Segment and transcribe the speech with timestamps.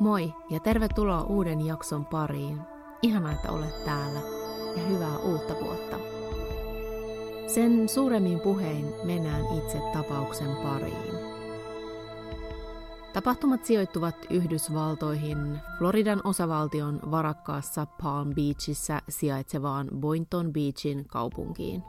[0.00, 2.60] Moi ja tervetuloa uuden jakson pariin.
[3.02, 4.20] Ihanaa, että olet täällä
[4.76, 5.96] ja hyvää uutta vuotta.
[7.46, 11.14] Sen suuremmin puhein mennään itse tapauksen pariin.
[13.12, 21.82] Tapahtumat sijoittuvat Yhdysvaltoihin Floridan osavaltion varakkaassa Palm Beachissä sijaitsevaan Boynton Beachin kaupunkiin.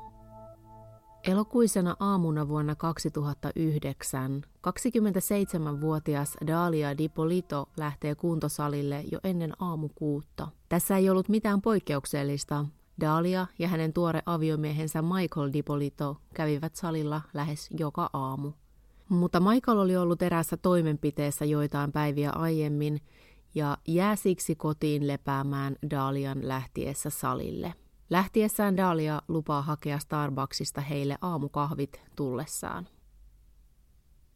[1.27, 10.47] Elokuisena aamuna vuonna 2009 27-vuotias Dalia Dipolito lähtee kuntosalille jo ennen aamukuutta.
[10.70, 12.66] Tässä ei ollut mitään poikkeuksellista.
[13.02, 18.52] Dalia ja hänen tuore aviomiehensä Michael Dipolito kävivät salilla lähes joka aamu.
[19.09, 23.02] Mutta Michael oli ollut erässä toimenpiteessä joitain päiviä aiemmin
[23.55, 27.73] ja jää siksi kotiin lepäämään Dalian lähtiessä salille.
[28.12, 32.88] Lähtiessään Dalia lupaa hakea Starbucksista heille aamukahvit tullessaan.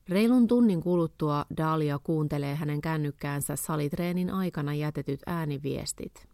[0.10, 6.28] Reilun tunnin kuluttua Dalia kuuntelee hänen kännykkäänsä salitreenin aikana jätetyt ääniviestit.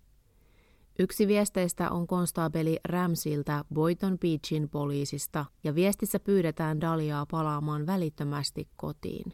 [0.99, 9.33] Yksi viesteistä on konstaapeli Ramsiltä Boyton Beachin poliisista ja viestissä pyydetään Daliaa palaamaan välittömästi kotiin.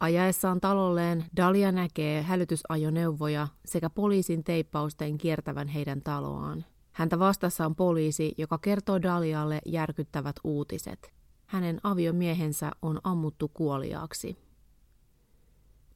[0.00, 6.64] Ajaessaan talolleen Dalia näkee hälytysajoneuvoja sekä poliisin teippausten kiertävän heidän taloaan.
[6.92, 11.12] Häntä vastassa on poliisi, joka kertoo Dalialle järkyttävät uutiset.
[11.46, 14.36] Hänen aviomiehensä on ammuttu kuoliaaksi.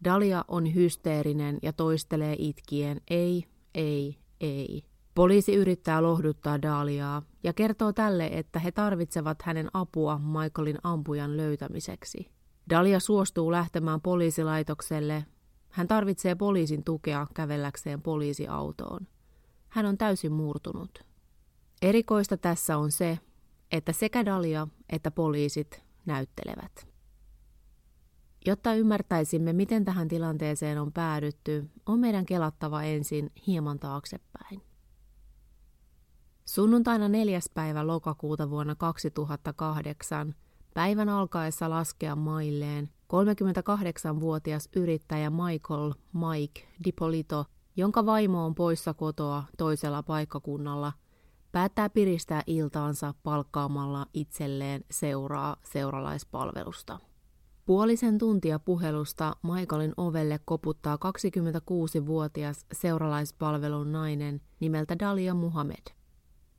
[0.04, 4.82] Dalia on hysteerinen ja toistelee itkien ei, ei, ei.
[5.14, 12.33] Poliisi yrittää lohduttaa Daliaa ja kertoo tälle, että he tarvitsevat hänen apua Michaelin ampujan löytämiseksi.
[12.70, 15.26] Dalia suostuu lähtemään poliisilaitokselle.
[15.70, 19.06] Hän tarvitsee poliisin tukea kävelläkseen poliisiautoon.
[19.68, 21.04] Hän on täysin murtunut.
[21.82, 23.18] Erikoista tässä on se,
[23.72, 26.88] että sekä Dalia että poliisit näyttelevät.
[28.46, 34.62] Jotta ymmärtäisimme, miten tähän tilanteeseen on päädytty, on meidän kelattava ensin hieman taaksepäin.
[36.44, 40.34] Sunnuntaina neljäs päivä lokakuuta vuonna 2008
[40.74, 47.44] Päivän alkaessa laskea mailleen 38-vuotias yrittäjä Michael Mike Dipolito,
[47.76, 50.92] jonka vaimo on poissa kotoa toisella paikkakunnalla,
[51.52, 56.98] päättää piristää iltaansa palkkaamalla itselleen seuraa seuralaispalvelusta.
[57.64, 66.03] Puolisen tuntia puhelusta Michaelin ovelle koputtaa 26-vuotias seuralaispalvelun nainen nimeltä Dalia Muhammad.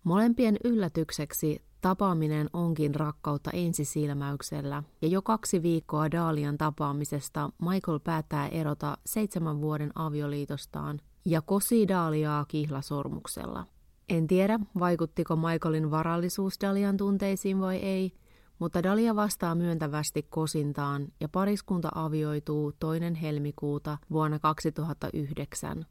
[0.05, 8.97] Molempien yllätykseksi Tapaaminen onkin rakkautta ensisilmäyksellä, ja jo kaksi viikkoa Daalian tapaamisesta Michael päättää erota
[9.05, 13.65] seitsemän vuoden avioliitostaan ja kosii Daaliaa kihlasormuksella.
[14.09, 18.11] En tiedä, vaikuttiko Michaelin varallisuus Dalian tunteisiin vai ei,
[18.59, 25.85] mutta Dalia vastaa myöntävästi kosintaan ja pariskunta avioituu toinen helmikuuta vuonna 2009.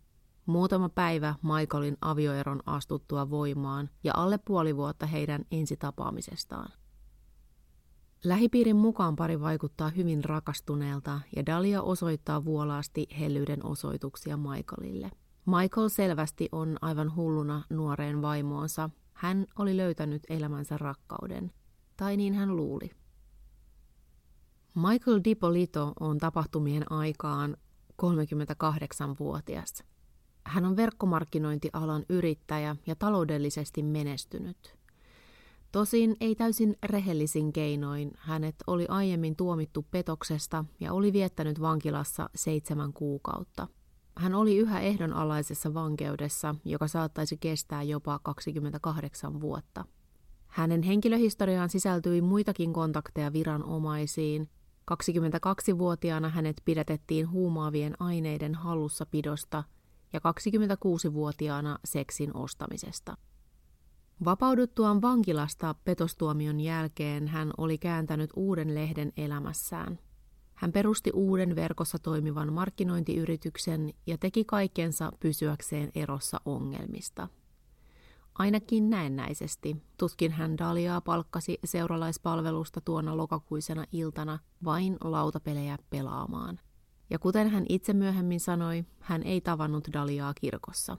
[0.46, 6.72] Muutama päivä Michaelin avioeron astuttua voimaan ja alle puoli vuotta heidän ensitapaamisestaan.
[8.24, 15.10] Lähipiirin mukaan pari vaikuttaa hyvin rakastuneelta ja Dalia osoittaa vuolaasti hellyyden osoituksia Michaelille.
[15.46, 18.90] Michael selvästi on aivan hulluna nuoreen vaimoonsa.
[19.12, 21.52] Hän oli löytänyt elämänsä rakkauden.
[21.96, 22.90] Tai niin hän luuli.
[24.74, 27.56] Michael Dipolito on tapahtumien aikaan
[28.02, 29.84] 38-vuotias.
[30.44, 34.76] Hän on verkkomarkkinointialan yrittäjä ja taloudellisesti menestynyt.
[35.72, 38.10] Tosin ei täysin rehellisin keinoin.
[38.18, 43.68] Hänet oli aiemmin tuomittu petoksesta ja oli viettänyt vankilassa seitsemän kuukautta.
[44.16, 49.84] Hän oli yhä ehdonalaisessa vankeudessa, joka saattaisi kestää jopa 28 vuotta.
[50.46, 54.48] Hänen henkilöhistoriaan sisältyi muitakin kontakteja viranomaisiin.
[54.90, 59.64] 22-vuotiaana hänet pidätettiin huumaavien aineiden hallussapidosta
[60.14, 63.16] ja 26-vuotiaana seksin ostamisesta.
[64.24, 69.98] Vapauduttuaan vankilasta petostuomion jälkeen hän oli kääntänyt uuden lehden elämässään.
[70.54, 77.28] Hän perusti uuden verkossa toimivan markkinointiyrityksen ja teki kaikkensa pysyäkseen erossa ongelmista.
[78.34, 79.76] Ainakin näennäisesti.
[79.98, 86.60] Tuskin hän Daliaa palkkasi seuralaispalvelusta tuona lokakuisena iltana vain lautapelejä pelaamaan–
[87.10, 90.96] ja kuten hän itse myöhemmin sanoi, hän ei tavannut Daliaa kirkossa.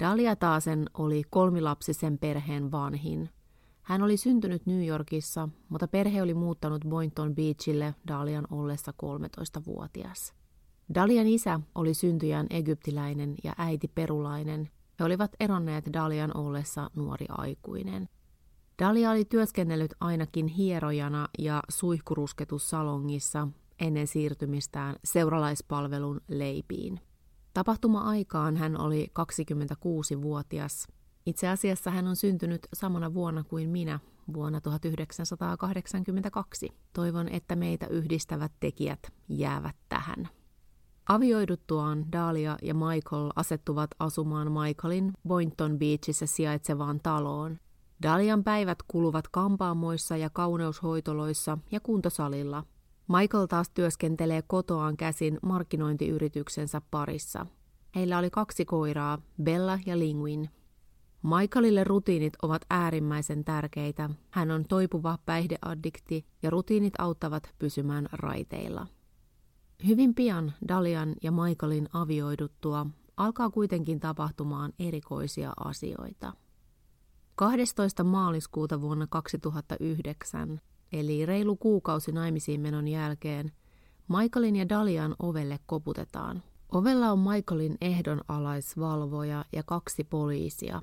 [0.00, 3.30] Dalia taasen oli kolmilapsisen perheen vanhin.
[3.82, 10.34] Hän oli syntynyt New Yorkissa, mutta perhe oli muuttanut Boynton Beachille Dalian ollessa 13-vuotias.
[10.94, 14.70] Dalian isä oli syntyjän egyptiläinen ja äiti perulainen.
[15.00, 18.08] He olivat eronneet Dalian ollessa nuori aikuinen.
[18.78, 23.48] Dalia oli työskennellyt ainakin hierojana ja suihkurusketussalongissa
[23.84, 27.00] ennen siirtymistään seuralaispalvelun leipiin.
[27.54, 30.88] Tapahtuma-aikaan hän oli 26-vuotias.
[31.26, 34.00] Itse asiassa hän on syntynyt samana vuonna kuin minä,
[34.34, 36.68] vuonna 1982.
[36.92, 40.28] Toivon, että meitä yhdistävät tekijät jäävät tähän.
[41.08, 47.58] Avioiduttuaan Dahlia ja Michael asettuvat asumaan Michaelin Boynton Beachissä sijaitsevaan taloon.
[48.02, 52.64] Dalian päivät kuluvat kampaamoissa ja kauneushoitoloissa ja kuntosalilla.
[53.08, 57.46] Michael taas työskentelee kotoaan käsin markkinointiyrityksensä parissa.
[57.94, 60.50] Heillä oli kaksi koiraa, Bella ja Linguin.
[61.22, 64.10] Michaelille rutiinit ovat äärimmäisen tärkeitä.
[64.30, 68.86] Hän on toipuva päihdeaddikti ja rutiinit auttavat pysymään raiteilla.
[69.86, 72.86] Hyvin pian Dalian ja Michaelin avioiduttua
[73.16, 76.32] alkaa kuitenkin tapahtumaan erikoisia asioita.
[77.34, 78.04] 12.
[78.04, 80.60] maaliskuuta vuonna 2009,
[80.94, 83.52] eli reilu kuukausi naimisiin menon jälkeen,
[84.08, 86.42] Michaelin ja Dalian ovelle koputetaan.
[86.72, 90.82] Ovella on Michaelin ehdonalaisvalvoja ja kaksi poliisia.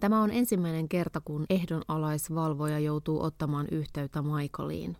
[0.00, 4.96] Tämä on ensimmäinen kerta, kun ehdonalaisvalvoja joutuu ottamaan yhteyttä Michaeliin.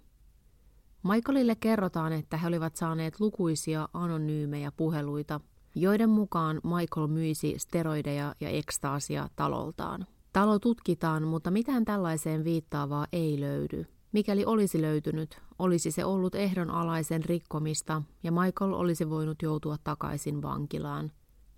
[1.03, 5.41] Michaelille kerrotaan, että he olivat saaneet lukuisia anonyymejä puheluita,
[5.75, 10.07] joiden mukaan Michael myisi steroideja ja ekstaasia taloltaan.
[10.33, 13.87] Talo tutkitaan, mutta mitään tällaiseen viittaavaa ei löydy.
[14.13, 21.13] Mikäli olisi löytynyt, olisi se ollut ehdonalaisen rikkomista ja Michael olisi voinut joutua takaisin vankilaan,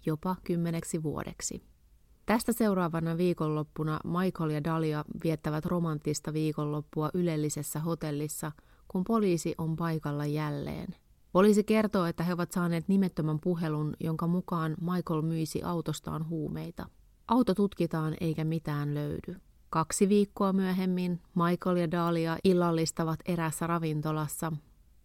[0.06, 1.62] jopa kymmeneksi vuodeksi.
[2.26, 8.52] Tästä seuraavana viikonloppuna Michael ja Dalia viettävät romanttista viikonloppua ylellisessä hotellissa,
[8.88, 10.94] kun poliisi on paikalla jälleen.
[11.32, 16.86] Poliisi kertoo, että he ovat saaneet nimettömän puhelun, jonka mukaan Michael myisi autostaan huumeita.
[17.28, 19.36] Auto tutkitaan eikä mitään löydy.
[19.72, 24.52] Kaksi viikkoa myöhemmin Michael ja Dalia illallistavat erässä ravintolassa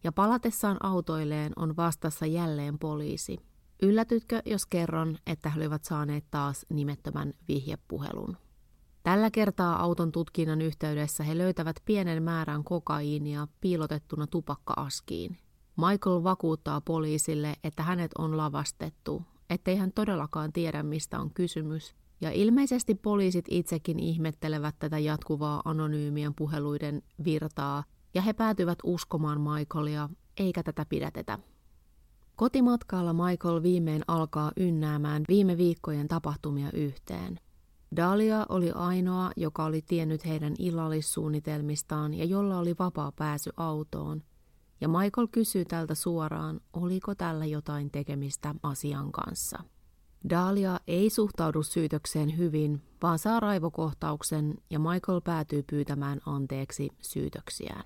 [0.04, 3.38] ja palatessaan autoilleen on vastassa jälleen poliisi.
[3.82, 8.36] Yllätytkö, jos kerron, että he olivat saaneet taas nimettömän vihjepuhelun?
[9.02, 15.38] Tällä kertaa auton tutkinnan yhteydessä he löytävät pienen määrän kokaiinia piilotettuna tupakkaaskiin.
[15.76, 22.30] Michael vakuuttaa poliisille, että hänet on lavastettu, ettei hän todellakaan tiedä mistä on kysymys ja
[22.30, 27.84] ilmeisesti poliisit itsekin ihmettelevät tätä jatkuvaa anonyymien puheluiden virtaa,
[28.14, 31.38] ja he päätyvät uskomaan Michaelia, eikä tätä pidätetä.
[32.36, 37.40] Kotimatkalla Michael viimein alkaa ynnäämään viime viikkojen tapahtumia yhteen.
[37.96, 44.22] Dalia oli ainoa, joka oli tiennyt heidän illallissuunnitelmistaan ja jolla oli vapaa pääsy autoon.
[44.80, 49.58] Ja Michael kysyy tältä suoraan, oliko tällä jotain tekemistä asian kanssa.
[50.30, 57.84] Dalia ei suhtaudu syytökseen hyvin, vaan saa raivokohtauksen ja Michael päätyy pyytämään anteeksi syytöksiään.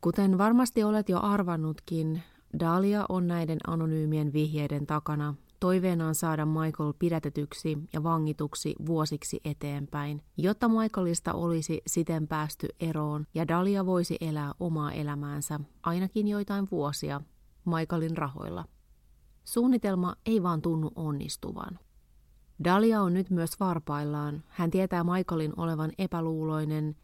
[0.00, 2.22] Kuten varmasti olet jo arvannutkin,
[2.60, 10.68] Dalia on näiden anonyymien vihjeiden takana toiveenaan saada Michael pidätetyksi ja vangituksi vuosiksi eteenpäin, jotta
[10.68, 17.20] Michaelista olisi siten päästy eroon ja Dalia voisi elää omaa elämäänsä ainakin joitain vuosia
[17.64, 18.64] Michaelin rahoilla.
[19.44, 21.78] Suunnitelma ei vaan tunnu onnistuvan.
[22.64, 24.42] Dalia on nyt myös varpaillaan.
[24.48, 26.96] Hän tietää Michaelin olevan epäluuloinen,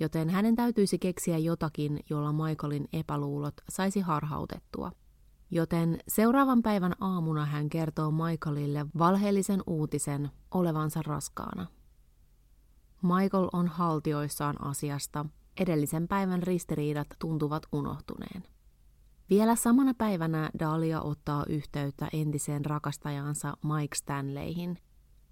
[0.00, 4.92] joten hänen täytyisi keksiä jotakin, jolla Michaelin epäluulot saisi harhautettua.
[5.50, 11.66] Joten seuraavan päivän aamuna hän kertoo Michaelille valheellisen uutisen olevansa raskaana.
[13.02, 15.26] Michael on haltioissaan asiasta.
[15.60, 18.55] Edellisen päivän ristiriidat tuntuvat unohtuneen.
[19.30, 24.78] Vielä samana päivänä Dalia ottaa yhteyttä entiseen rakastajansa Mike Stanleyhin.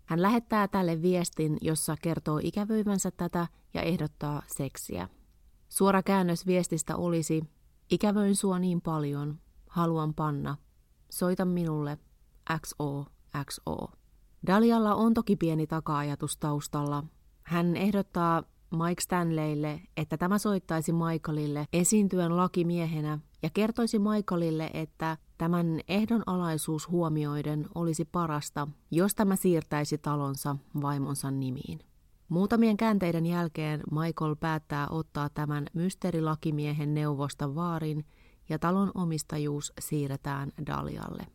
[0.04, 5.08] Hän lähettää tälle viestin, jossa kertoo ikävöivänsä tätä ja ehdottaa seksiä.
[5.68, 7.44] Suora käännös viestistä olisi,
[7.90, 10.56] ikävöin sua niin paljon, haluan panna,
[11.10, 11.98] soita minulle,
[12.60, 13.06] XO,
[13.44, 13.90] XO.
[14.46, 17.04] Dalialla on toki pieni taka-ajatus taustalla.
[17.42, 25.80] Hän ehdottaa Mike Stanleylle, että tämä soittaisi Michaelille esiintyen lakimiehenä ja kertoisi Michaelille, että tämän
[25.88, 31.78] ehdonalaisuus huomioiden olisi parasta, jos tämä siirtäisi talonsa vaimonsa nimiin.
[32.28, 38.04] Muutamien käänteiden jälkeen Michael päättää ottaa tämän mysteerilakimiehen neuvosta vaarin
[38.48, 41.26] ja talon omistajuus siirretään Dalialle.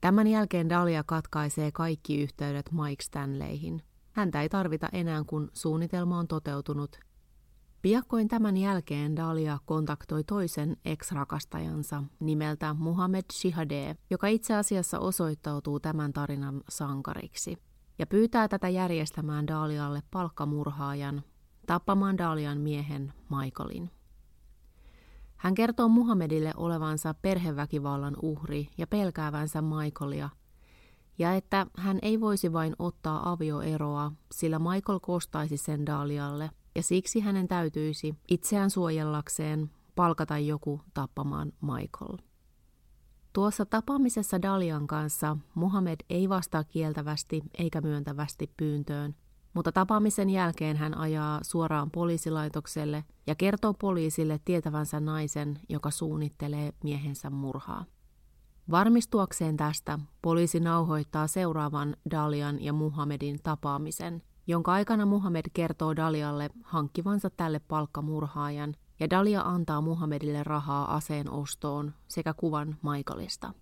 [0.00, 6.28] Tämän jälkeen Dalia katkaisee kaikki yhteydet Mike Stanleyhin– Häntä ei tarvita enää, kun suunnitelma on
[6.28, 7.00] toteutunut.
[7.82, 16.12] Piakkoin tämän jälkeen Dalia kontaktoi toisen ex-rakastajansa nimeltä Muhammed Shihadeh, joka itse asiassa osoittautuu tämän
[16.12, 17.58] tarinan sankariksi,
[17.98, 21.22] ja pyytää tätä järjestämään Dalialle palkkamurhaajan,
[21.66, 23.90] tappamaan Dalian miehen Michaelin.
[25.36, 30.30] Hän kertoo Muhammedille olevansa perheväkivallan uhri ja pelkäävänsä Michaelia,
[31.18, 37.20] ja että hän ei voisi vain ottaa avioeroa, sillä Michael kostaisi sen Dalialle, ja siksi
[37.20, 42.18] hänen täytyisi itseään suojellakseen palkata joku tappamaan Michael.
[43.32, 49.14] Tuossa tapaamisessa Dalian kanssa Muhammed ei vastaa kieltävästi eikä myöntävästi pyyntöön,
[49.54, 57.30] mutta tapaamisen jälkeen hän ajaa suoraan poliisilaitokselle ja kertoo poliisille tietävänsä naisen, joka suunnittelee miehensä
[57.30, 57.84] murhaa.
[58.70, 67.30] Varmistuakseen tästä, poliisi nauhoittaa seuraavan Dalian ja Muhammedin tapaamisen, jonka aikana Muhammed kertoo Dalialle hankkivansa
[67.30, 73.52] tälle palkkamurhaajan, ja Dalia antaa Muhammedille rahaa aseen ostoon sekä kuvan Michaelista.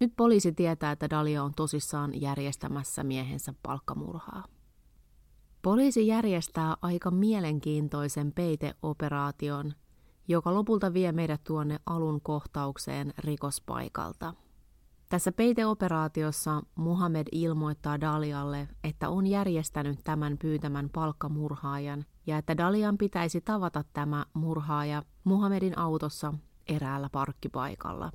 [0.00, 4.44] Nyt poliisi tietää, että Dalia on tosissaan järjestämässä miehensä palkkamurhaa.
[5.62, 9.72] Poliisi järjestää aika mielenkiintoisen peiteoperaation,
[10.28, 14.34] joka lopulta vie meidät tuonne alun kohtaukseen rikospaikalta.
[15.08, 23.40] Tässä peiteoperaatiossa Muhammed ilmoittaa Dalialle, että on järjestänyt tämän pyytämän palkkamurhaajan ja että Dalian pitäisi
[23.40, 26.34] tavata tämä murhaaja Muhammedin autossa
[26.66, 28.12] eräällä parkkipaikalla.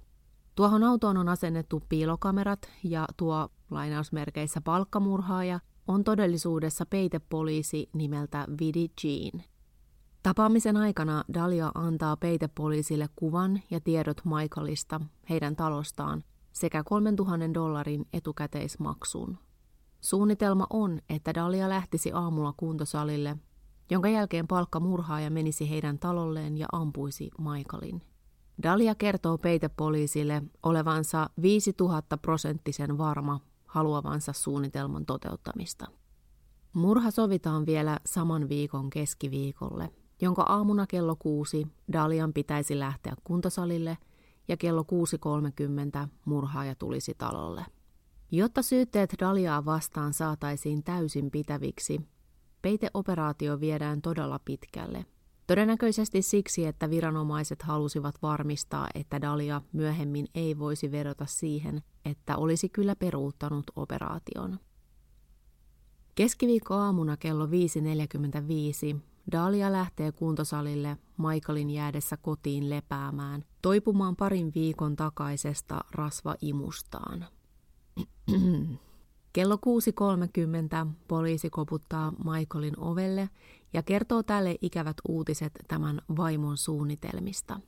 [0.55, 9.43] Tuohon autoon on asennettu piilokamerat ja tuo lainausmerkeissä palkkamurhaaja on todellisuudessa peitepoliisi nimeltä Vidi Jean.
[10.23, 16.23] Tapaamisen aikana Dalia antaa peitepoliisille kuvan ja tiedot Michaelista, heidän talostaan,
[16.53, 19.37] sekä 3000 dollarin etukäteismaksun.
[20.01, 23.37] Suunnitelma on, että Dalia lähtisi aamulla kuntosalille,
[23.91, 28.01] jonka jälkeen palkka murhaaja menisi heidän talolleen ja ampuisi Michaelin.
[28.63, 35.87] Dalia kertoo peitepoliisille olevansa 5000 prosenttisen varma haluavansa suunnitelman toteuttamista.
[36.73, 39.89] Murha sovitaan vielä saman viikon keskiviikolle,
[40.21, 43.97] jonka aamuna kello kuusi Dalian pitäisi lähteä kuntosalille
[44.47, 44.85] ja kello
[46.03, 47.65] 6.30 murhaaja tulisi talolle.
[48.31, 52.01] Jotta syytteet Daliaa vastaan saataisiin täysin pitäviksi,
[52.61, 55.05] peiteoperaatio viedään todella pitkälle–
[55.47, 62.69] Todennäköisesti siksi, että viranomaiset halusivat varmistaa, että Dalia myöhemmin ei voisi vedota siihen, että olisi
[62.69, 64.59] kyllä peruuttanut operaation.
[66.15, 67.51] Keskiviikkoaamuna kello 5.45
[69.31, 77.25] Dalia lähtee kuntosalille Michaelin jäädessä kotiin lepäämään, toipumaan parin viikon takaisesta rasvaimustaan.
[79.33, 79.55] Kello
[80.85, 83.29] 6.30 poliisi koputtaa Michaelin ovelle
[83.73, 87.59] ja kertoo tälle ikävät uutiset tämän vaimon suunnitelmista.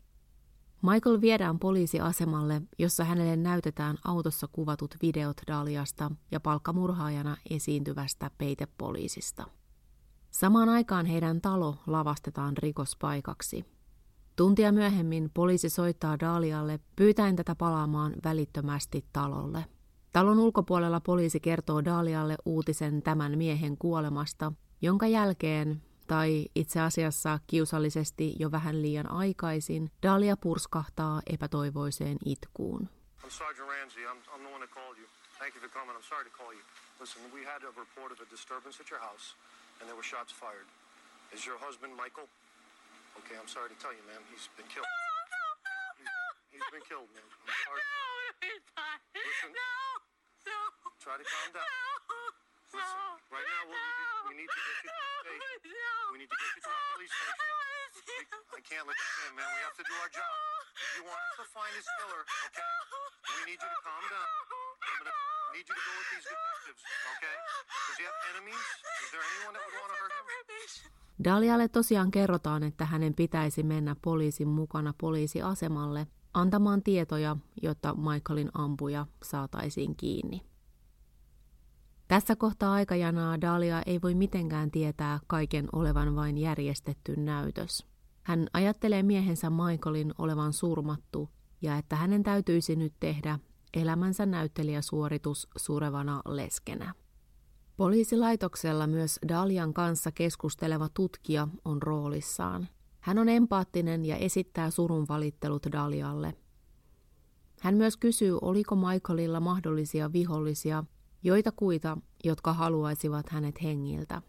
[0.82, 9.48] Michael viedään poliisiasemalle, jossa hänelle näytetään autossa kuvatut videot Daliasta ja palkkamurhaajana esiintyvästä peitepoliisista.
[10.36, 13.66] Samaan aikaan heidän talo lavastetaan rikospaikaksi.
[14.36, 19.66] Tuntia myöhemmin poliisi soittaa Dalialle pyytäen tätä palaamaan välittömästi talolle–
[20.16, 24.52] Talon ulkopuolella poliisi kertoo Dalialle uutisen tämän miehen kuolemasta,
[24.82, 32.90] jonka jälkeen, tai itse asiassa kiusallisesti jo vähän liian aikaisin, Dalia purskahtaa epätoivoiseen itkuun.
[33.22, 33.30] I'm
[39.80, 40.68] and there were shots fired.
[41.34, 42.30] Is your husband Michael?
[43.24, 44.22] Okay, I'm sorry to tell you, ma'am.
[44.32, 44.88] He's been killed.
[45.98, 47.28] He's, he's been killed, ma'am.
[47.28, 47.82] I'm sorry.
[49.16, 49.74] Listen, No.
[51.02, 51.66] Try to calm down.
[51.66, 52.20] No.
[52.76, 53.16] Listen, no.
[53.32, 54.28] right now we'll no.
[54.28, 55.72] we need to get you to the station.
[55.72, 55.96] No.
[56.12, 57.40] We need to get you to our police station.
[57.40, 59.48] I, I can't let you in, man.
[59.48, 60.36] We have to do our job.
[60.76, 62.74] If you want us to find this killer, okay?
[63.32, 64.28] We need you to calm down.
[64.82, 66.45] I'm gonna need you to go with these detectives,
[67.18, 67.36] okay?
[67.88, 68.66] Does he have enemies?
[69.04, 70.26] Is there anyone that would want to hurt him?
[71.24, 79.06] Dalialle tosiaan kerrotaan, että hänen pitäisi mennä poliisin mukana poliisiasemalle antamaan tietoja, jotta Michaelin ampuja
[79.24, 80.42] saataisiin kiinni.
[82.08, 87.86] Tässä kohtaa aikajanaa Dalia ei voi mitenkään tietää kaiken olevan vain järjestetty näytös.
[88.24, 91.30] Hän ajattelee miehensä Michaelin olevan surmattu
[91.62, 93.40] ja että hänen täytyisi nyt tehdä
[93.76, 96.94] elämänsä näyttelijäsuoritus surevana leskenä.
[97.78, 102.68] Poliisilaitoksella myös Dalian kanssa keskusteleva tutkija on roolissaan.
[103.00, 106.34] Hän on empaattinen ja esittää surun valittelut Dalialle.
[107.62, 110.84] Hän myös kysyy, oliko Michaelilla mahdollisia vihollisia,
[111.24, 114.22] joita kuita, jotka haluaisivat hänet hengiltä.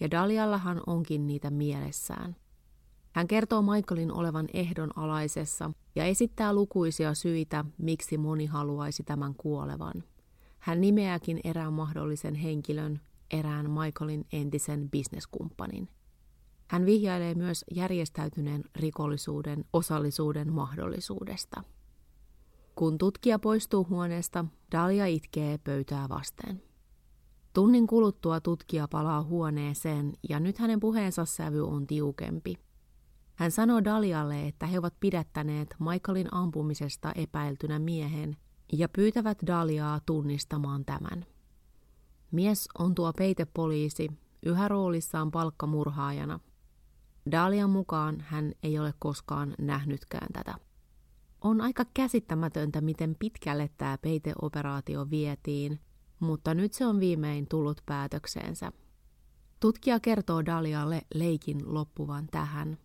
[0.00, 2.36] Ja Daliallahan onkin niitä mielessään.
[3.12, 10.04] Hän kertoo Michaelin olevan ehdonalaisessa ja esittää lukuisia syitä, miksi moni haluaisi tämän kuolevan.
[10.58, 13.00] Hän nimeääkin erään mahdollisen henkilön,
[13.30, 15.88] erään Michaelin entisen bisneskumppanin–
[16.72, 21.64] Hän vihjailee myös järjestäytyneen rikollisuuden osallisuuden mahdollisuudesta.
[22.74, 26.62] Kun tutkija poistuu huoneesta, Dalia itkee pöytää vasten.
[27.52, 32.54] Tunnin kuluttua tutkija palaa huoneeseen ja nyt hänen puheensa sävy on tiukempi.
[33.34, 38.36] Hän sanoo Dalialle, että he ovat pidättäneet Michaelin ampumisesta epäiltynä miehen
[38.72, 41.26] ja pyytävät Daliaa tunnistamaan tämän.
[42.30, 44.08] Mies on tuo peitepoliisi,
[44.42, 46.40] yhä roolissaan palkkamurhaajana.
[47.30, 50.54] Dalian mukaan hän ei ole koskaan nähnytkään tätä.
[51.40, 55.80] On aika käsittämätöntä, miten pitkälle tämä peiteoperaatio vietiin,
[56.20, 58.72] mutta nyt se on viimein tullut päätökseensä.
[59.60, 62.78] Tutkija kertoo Dalialle leikin loppuvan tähän,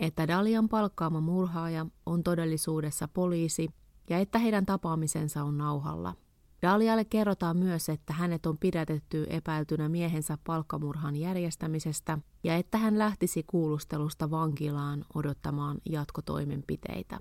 [0.00, 3.68] että Dalian palkkaama murhaaja on todellisuudessa poliisi
[4.10, 6.14] ja että heidän tapaamisensa on nauhalla.
[6.62, 13.42] Dalialle kerrotaan myös, että hänet on pidätetty epäiltynä miehensä palkkamurhan järjestämisestä ja että hän lähtisi
[13.46, 17.20] kuulustelusta vankilaan odottamaan jatkotoimenpiteitä.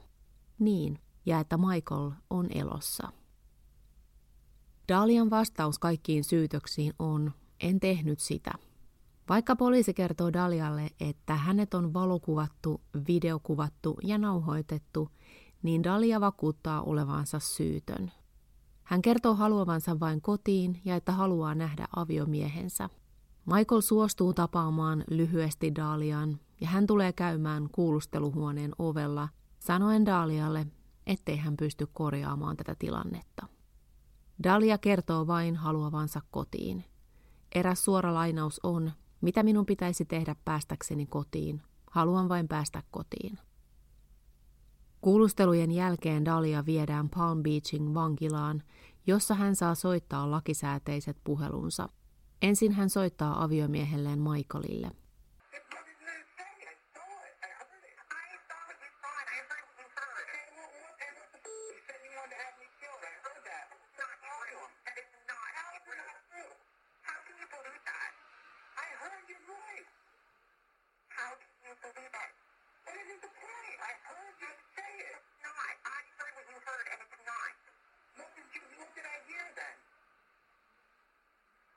[0.59, 3.12] Niin, ja että Michael on elossa.
[4.89, 8.51] Dalian vastaus kaikkiin syytöksiin on, en tehnyt sitä.
[9.29, 15.09] Vaikka poliisi kertoo Dalialle, että hänet on valokuvattu, videokuvattu ja nauhoitettu,
[15.63, 18.12] niin Dalia vakuuttaa olevansa syytön.
[18.83, 22.89] Hän kertoo haluavansa vain kotiin ja että haluaa nähdä aviomiehensä.
[23.45, 30.67] Michael suostuu tapaamaan lyhyesti Dalian ja hän tulee käymään kuulusteluhuoneen ovella, sanoen Dalialle,
[31.07, 33.48] ettei hän pysty korjaamaan tätä tilannetta.
[34.43, 36.86] Dalia kertoo vain haluavansa kotiin.
[37.55, 41.61] Eräs suora lainaus on, mitä minun pitäisi tehdä päästäkseni kotiin.
[41.91, 43.39] Haluan vain päästä kotiin.
[45.01, 48.63] Kuulustelujen jälkeen Dalia viedään Palm Beachin vankilaan,
[49.08, 51.89] jossa hän saa soittaa lakisääteiset puhelunsa.
[52.41, 54.91] Ensin hän soittaa aviomiehelleen Michaelille.
[69.60, 69.88] point?
[71.12, 72.32] How can you believe it?
[72.88, 73.78] What is the point?
[73.84, 75.19] I heard you say it.
[75.19, 75.76] It's not.
[75.84, 77.54] I heard what you heard, and it's not.
[78.19, 78.62] What did you?
[78.80, 79.78] What did I hear then?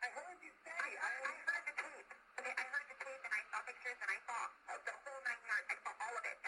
[0.02, 0.74] I heard you say.
[0.78, 2.08] I, I, I heard the tape.
[2.38, 4.40] Okay, I heard the tape, and I saw pictures, and I saw
[4.86, 5.66] the whole nine yards.
[5.70, 6.38] I saw all of it.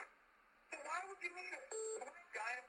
[0.70, 1.62] So why would you need a
[2.34, 2.64] guy to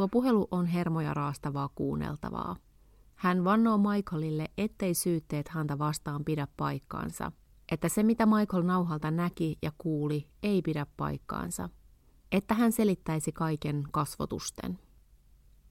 [0.00, 2.56] Tuo puhelu on hermoja raastavaa kuunneltavaa.
[3.14, 7.32] Hän vannoo Michaelille, ettei syytteet häntä vastaan pidä paikkaansa,
[7.72, 11.68] että se mitä Michael nauhalta näki ja kuuli ei pidä paikkaansa,
[12.32, 14.78] että hän selittäisi kaiken kasvotusten.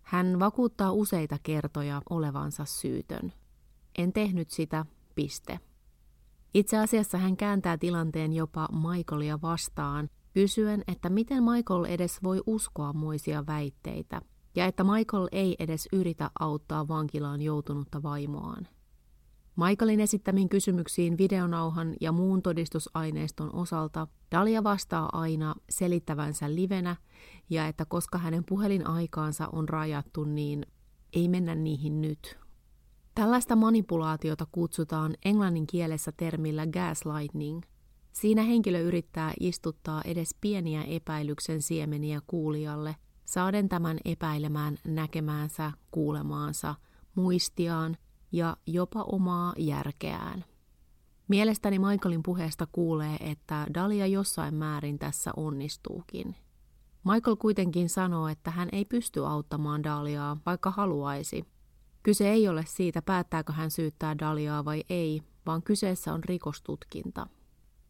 [0.10, 3.34] Hän vakuuttaa useita kertoja olevansa syytön.
[3.98, 5.60] En tehnyt sitä, piste.
[6.54, 12.94] Itse asiassa hän kääntää tilanteen jopa Michaelia vastaan kysyen, että miten Michael edes voi uskoa
[12.94, 14.22] muisia väitteitä,
[14.56, 18.68] ja että Michael ei edes yritä auttaa vankilaan joutunutta vaimoaan.
[19.68, 26.96] Michaelin esittämiin kysymyksiin videonauhan ja muun todistusaineiston osalta Dalia vastaa aina selittävänsä livenä
[27.50, 30.66] ja että koska hänen puhelinaikaansa on rajattu, niin
[31.14, 32.38] ei mennä niihin nyt.
[33.16, 37.62] Tällaista manipulaatiota kutsutaan englannin kielessä termillä gaslighting–
[38.12, 42.96] Siinä henkilö yrittää istuttaa edes pieniä epäilyksen siemeniä kuulijalle,
[43.26, 46.76] saaden tämän epäilemään näkemäänsä, kuulemaansa,
[47.16, 47.98] muistiaan
[48.32, 50.46] ja jopa omaa järkeään.
[51.28, 56.36] Mielestäni Michaelin puheesta kuulee, että Dalia jossain määrin tässä onnistuukin.
[57.04, 61.46] Michael kuitenkin sanoo, että hän ei pysty auttamaan Daliaa, vaikka haluaisi.
[62.04, 67.28] Kyse ei ole siitä, päättääkö hän syyttää Daliaa vai ei, vaan kyseessä on rikostutkinta.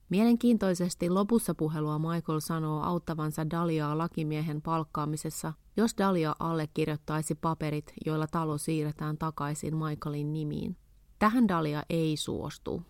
[0.10, 8.58] Mielenkiintoisesti lopussa puhelua Michael sanoo auttavansa Daliaa lakimiehen palkkaamisessa, jos Dalia allekirjoittaisi paperit, joilla talo
[8.58, 10.78] siirretään takaisin Michaelin nimiin.
[11.19, 12.82] Tähän Dalia ei suostu.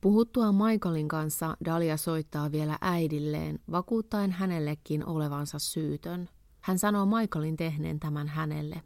[0.00, 6.28] Puhuttua Michaelin kanssa Dalia soittaa vielä äidilleen, vakuuttaen hänellekin olevansa syytön.
[6.60, 8.82] Hän sanoo Michaelin tehneen tämän hänelle.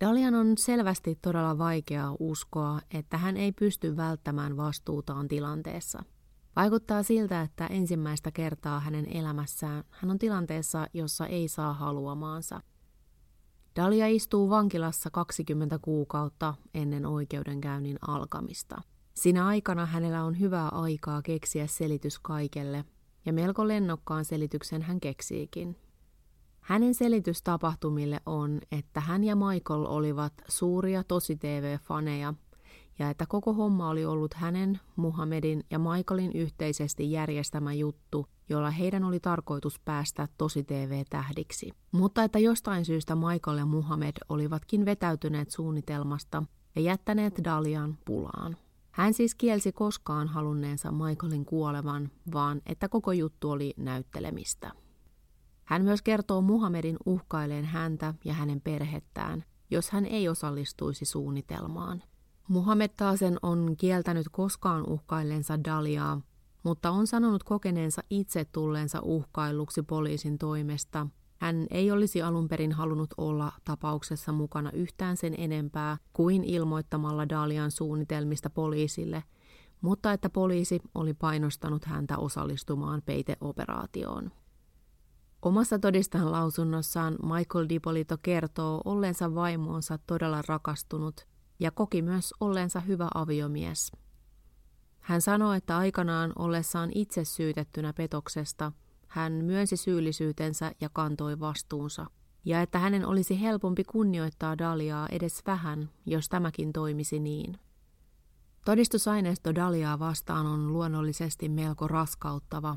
[0.00, 6.02] Dalian on selvästi todella vaikeaa uskoa, että hän ei pysty välttämään vastuutaan tilanteessa–
[6.56, 12.60] Vaikuttaa siltä, että ensimmäistä kertaa hänen elämässään hän on tilanteessa, jossa ei saa haluamaansa.
[13.76, 18.82] Dalia istuu vankilassa 20 kuukautta ennen oikeudenkäynnin alkamista.
[19.14, 22.84] Siinä aikana hänellä on hyvää aikaa keksiä selitys kaikelle,
[23.26, 25.76] ja melko lennokkaan selityksen hän keksiikin.
[26.60, 32.34] Hänen selitys tapahtumille on, että hän ja Michael olivat suuria tosi-TV-faneja
[32.98, 39.04] ja että koko homma oli ollut hänen, Muhammedin ja Michaelin yhteisesti järjestämä juttu, jolla heidän
[39.04, 41.70] oli tarkoitus päästä tosi-TV-tähdiksi.
[41.92, 46.42] Mutta että jostain syystä Michael ja Muhammed olivatkin vetäytyneet suunnitelmasta
[46.76, 48.56] ja jättäneet Dalian pulaan.
[48.90, 54.72] Hän siis kielsi koskaan halunneensa Michaelin kuolevan, vaan että koko juttu oli näyttelemistä.
[55.64, 62.02] Hän myös kertoo Muhammedin uhkaileen häntä ja hänen perhettään, jos hän ei osallistuisi suunnitelmaan.
[62.48, 66.20] Muhammed taasen on kieltänyt koskaan uhkaillensa Daliaa,
[66.62, 71.06] mutta on sanonut kokeneensa itse tulleensa uhkailluksi poliisin toimesta.
[71.40, 77.70] Hän ei olisi alun perin halunnut olla tapauksessa mukana yhtään sen enempää kuin ilmoittamalla Dalian
[77.70, 79.24] suunnitelmista poliisille,
[79.80, 84.30] mutta että poliisi oli painostanut häntä osallistumaan peiteoperaatioon.
[85.42, 91.26] Omassa todistan lausunnossaan Michael Dipolito kertoo olleensa vaimoonsa todella rakastunut
[91.60, 93.92] ja koki myös olleensa hyvä aviomies.
[95.00, 98.72] Hän sanoi, että aikanaan ollessaan itse syytettynä petoksesta
[99.08, 102.06] hän myönsi syyllisyytensä ja kantoi vastuunsa,
[102.44, 107.58] ja että hänen olisi helpompi kunnioittaa Daliaa edes vähän, jos tämäkin toimisi niin.
[108.64, 112.76] Todistusaineisto Daliaa vastaan on luonnollisesti melko raskauttava,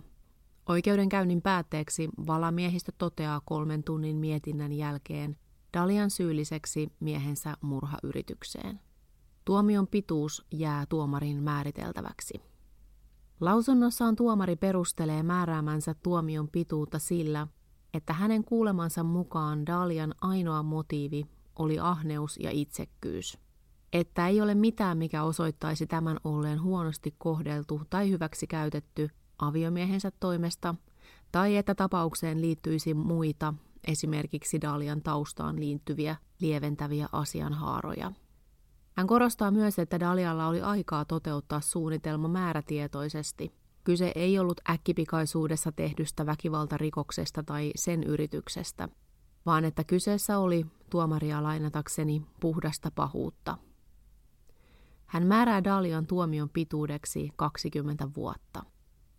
[0.67, 5.37] Oikeudenkäynnin päätteeksi valamiehistö toteaa kolmen tunnin mietinnän jälkeen
[5.77, 8.79] Dalian syylliseksi miehensä murhayritykseen.
[9.45, 12.41] Tuomion pituus jää tuomarin määriteltäväksi.
[13.41, 17.47] Lausunnossaan tuomari perustelee määräämänsä tuomion pituutta sillä,
[17.93, 21.25] että hänen kuulemansa mukaan Dalian ainoa motiivi
[21.59, 23.37] oli ahneus ja itsekkyys.
[23.93, 29.09] Että ei ole mitään, mikä osoittaisi tämän olleen huonosti kohdeltu tai hyväksi käytetty
[29.39, 30.75] aviomiehensä toimesta,
[31.31, 33.53] tai että tapaukseen liittyisi muita,
[33.87, 38.11] esimerkiksi Dalian taustaan liittyviä lieventäviä asianhaaroja.
[38.97, 43.53] Hän korostaa myös, että Dalialla oli aikaa toteuttaa suunnitelma määrätietoisesti.
[43.83, 48.89] Kyse ei ollut äkkipikaisuudessa tehdystä väkivaltarikoksesta tai sen yrityksestä,
[49.45, 53.57] vaan että kyseessä oli, tuomaria lainatakseni, puhdasta pahuutta.
[55.05, 58.63] Hän määrää Dalian tuomion pituudeksi 20 vuotta.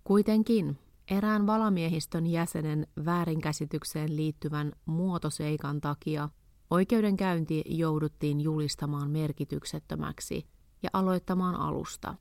[0.04, 0.78] Kuitenkin
[1.10, 6.28] erään valamiehistön jäsenen väärinkäsitykseen liittyvän muotoseikan takia
[6.70, 10.46] oikeudenkäynti jouduttiin julistamaan merkityksettömäksi
[10.82, 12.14] ja aloittamaan alusta.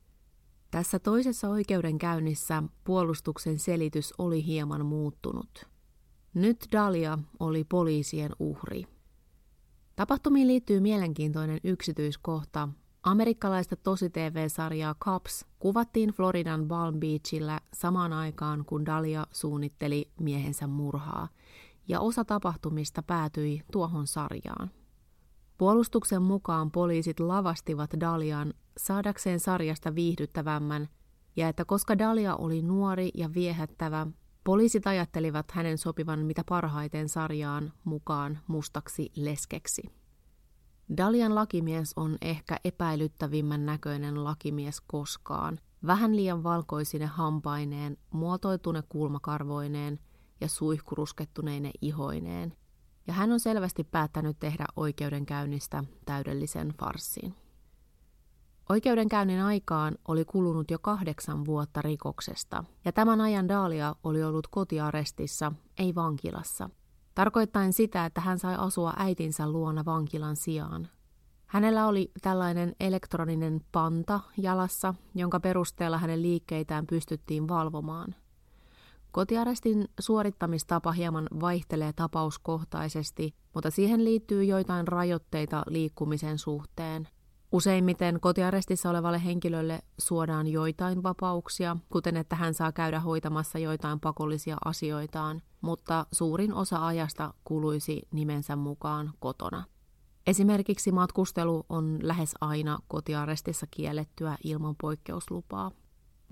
[0.72, 5.66] Tässä toisessa oikeudenkäynnissä puolustuksen selitys oli hieman muuttunut.
[6.34, 8.88] Nyt Dalia oli poliisien uhri.
[9.96, 12.70] Tapahtumiin liittyy mielenkiintoinen yksityiskohta,
[13.08, 21.28] Amerikkalaista tosi-TV-sarjaa Cops kuvattiin Floridan Palm Beachillä samaan aikaan, kun Dalia suunnitteli miehensä murhaa,
[21.88, 24.72] ja osa tapahtumista päätyi tuohon sarjaan.
[25.58, 30.90] Puolustuksen mukaan poliisit lavastivat Dalian saadakseen sarjasta viihdyttävämmän,
[31.36, 34.08] ja että koska Dalia oli nuori ja viehättävä,
[34.44, 40.07] poliisit ajattelivat hänen sopivan mitä parhaiten sarjaan mukaan mustaksi leskeksi.
[40.98, 45.60] Dalian lakimies on ehkä epäilyttävimmän näköinen lakimies koskaan.
[45.88, 50.00] Vähän liian valkoisine hampaineen, muotoitune kulmakarvoineen
[50.42, 52.54] ja suihkuruskettuneine ihoineen.
[53.08, 57.36] Ja hän on selvästi päättänyt tehdä oikeudenkäynnistä täydellisen farssiin.
[58.70, 65.52] Oikeudenkäynnin aikaan oli kulunut jo kahdeksan vuotta rikoksesta, ja tämän ajan Dalia oli ollut kotiarestissa,
[65.78, 66.70] ei vankilassa–
[67.18, 70.88] tarkoittaen sitä, että hän sai asua äitinsä luona vankilan sijaan.
[71.48, 78.16] Hänellä oli tällainen elektroninen panta jalassa, jonka perusteella hänen liikkeitään pystyttiin valvomaan.
[79.12, 87.08] Kotiarestin suorittamistapa hieman vaihtelee tapauskohtaisesti, mutta siihen liittyy joitain rajoitteita liikkumisen suhteen.
[87.52, 94.58] Useimmiten kotiarestissa olevalle henkilölle suodaan joitain vapauksia, kuten että hän saa käydä hoitamassa joitain pakollisia
[94.66, 99.64] asioitaan, mutta suurin osa ajasta kuluisi nimensä mukaan kotona.
[100.28, 105.72] Esimerkiksi matkustelu on lähes aina kotiarestissa kiellettyä ilman poikkeuslupaa.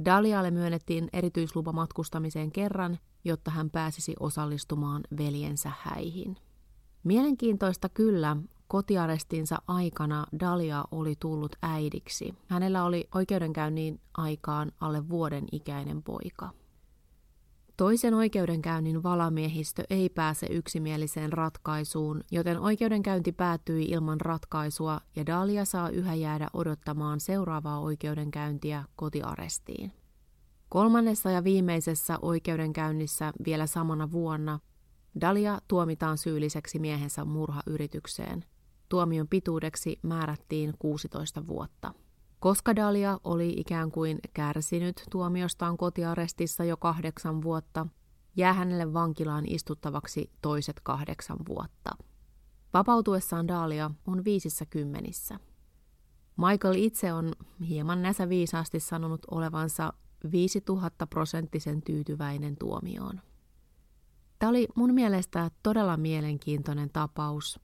[0.06, 6.38] Dalialle myönnettiin erityislupa matkustamiseen kerran, jotta hän pääsisi osallistumaan veljensä häihin.
[7.04, 12.36] Mielenkiintoista kyllä, kotiarestinsa aikana Dalia oli tullut äidiksi.
[12.48, 16.50] Hänellä oli oikeudenkäynnin aikaan alle vuoden ikäinen poika.
[17.78, 25.90] Toisen oikeudenkäynnin valamiehistö ei pääse yksimieliseen ratkaisuun, joten oikeudenkäynti päättyi ilman ratkaisua ja Dalia saa
[25.90, 29.92] yhä jäädä odottamaan seuraavaa oikeudenkäyntiä kotiarestiin.
[30.70, 34.60] Kolmannessa ja viimeisessä oikeudenkäynnissä vielä samana vuonna
[35.22, 38.46] Dalia tuomitaan syylliseksi miehensä murhayritykseen.
[38.90, 41.94] Tuomion pituudeksi määrättiin 16 vuotta.
[42.40, 47.88] Koska Dalia oli ikään kuin kärsinyt tuomiostaan kotiarestissa jo kahdeksan vuotta,
[48.36, 51.92] jää hänelle vankilaan istuttavaksi toiset kahdeksan vuotta.
[52.74, 55.40] Vapautuessaan Dalia on viisissä kymmenissä.
[56.38, 57.34] Michael itse on
[57.68, 59.94] hieman näsäviisaasti sanonut olevansa
[60.32, 63.22] 5000 prosenttisen tyytyväinen tuomioon.
[64.40, 67.60] Tämä oli mun mielestä todella mielenkiintoinen tapaus.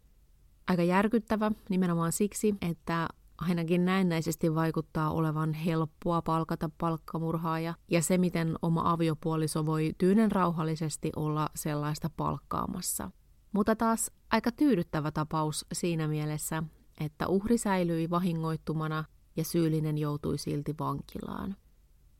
[0.67, 8.55] Aika järkyttävä nimenomaan siksi, että ainakin näennäisesti vaikuttaa olevan helppoa palkata palkkamurhaaja, ja se, miten
[8.61, 13.11] oma aviopuoliso voi tyynen rauhallisesti olla sellaista palkkaamassa.
[13.51, 16.63] Mutta taas aika tyydyttävä tapaus siinä mielessä,
[16.99, 19.03] että uhri säilyi vahingoittumana
[19.35, 21.55] ja syyllinen joutui silti vankilaan.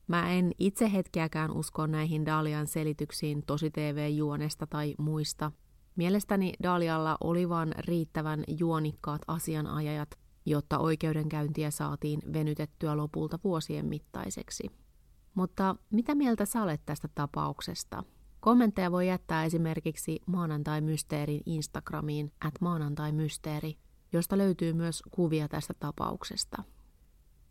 [0.06, 5.52] Mä en itse hetkeäkään usko näihin Dalian selityksiin tosi TV-juonesta tai muista.
[5.96, 14.70] Mielestäni Dalialla oli vain riittävän juonikkaat asianajajat, jotta oikeudenkäyntiä saatiin venytettyä lopulta vuosien mittaiseksi.
[15.34, 18.04] Mutta mitä mieltä sä olet tästä tapauksesta?
[18.40, 23.76] Kommentteja voi jättää esimerkiksi Maanantai-mysteerin Instagramiin at maanantai-mysteeri,
[24.12, 26.62] josta löytyy myös kuvia tästä tapauksesta.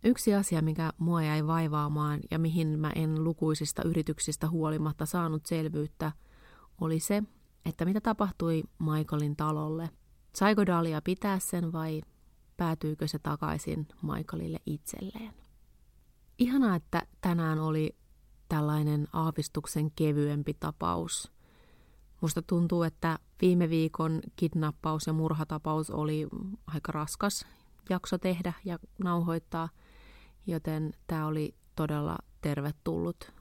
[0.03, 6.11] Yksi asia, mikä mua jäi vaivaamaan ja mihin mä en lukuisista yrityksistä huolimatta saanut selvyyttä,
[6.81, 7.23] oli se,
[7.65, 9.89] että mitä tapahtui Michaelin talolle.
[10.35, 12.01] Saiko Dalia pitää sen vai
[12.57, 15.33] päätyykö se takaisin Michaelille itselleen?
[16.37, 17.95] Ihanaa, että tänään oli
[18.49, 21.31] tällainen aavistuksen kevyempi tapaus.
[22.21, 26.27] Musta tuntuu, että viime viikon kidnappaus- ja murhatapaus oli
[26.67, 27.45] aika raskas
[27.89, 29.69] jakso tehdä ja nauhoittaa–
[30.47, 33.31] joten tämä oli todella tervetullut.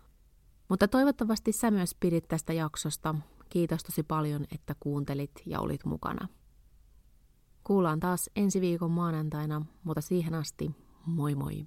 [0.68, 3.14] Mutta toivottavasti sä myös pidit tästä jaksosta.
[3.50, 6.28] Kiitos tosi paljon, että kuuntelit ja olit mukana.
[7.64, 10.70] Kuullaan taas ensi viikon maanantaina, mutta siihen asti
[11.06, 11.66] moi moi.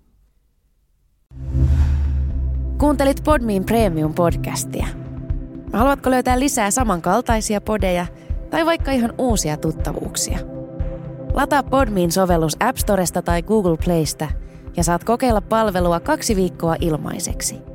[2.78, 4.88] Kuuntelit Podmin Premium-podcastia.
[5.74, 8.06] Haluatko löytää lisää samankaltaisia podeja
[8.50, 10.40] tai vaikka ihan uusia tuttavuuksia?
[11.34, 14.28] Lataa Podmin sovellus App Storesta tai Google Playsta–
[14.78, 17.73] ja saat kokeilla palvelua kaksi viikkoa ilmaiseksi.